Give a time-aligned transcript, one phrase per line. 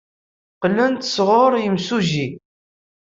[0.55, 2.27] Qqlen-d sɣur yimsujji.